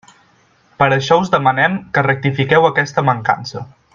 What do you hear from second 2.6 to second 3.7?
aquesta mancança.